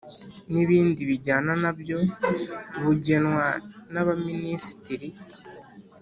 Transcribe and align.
n 0.51 0.53
ibindi 0.63 1.01
bijyana 1.09 1.51
na 1.63 1.71
byo 1.79 1.99
bugenwa 2.81 3.45
naba 3.93 4.13
minisitiri 4.27 5.07